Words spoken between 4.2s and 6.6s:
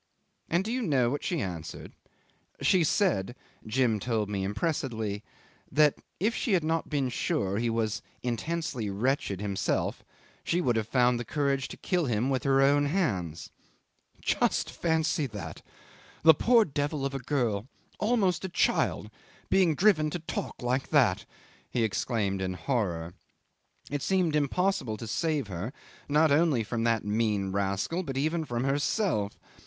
me impressively that if she